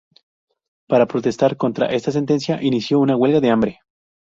Para 0.89 1.05
protestar 1.05 1.57
contra 1.57 1.85
esta 1.95 2.09
sentencia, 2.11 2.59
inició 2.59 2.97
una 2.97 3.15
huelga 3.15 3.39
de 3.39 3.51
hambre. 3.51 3.81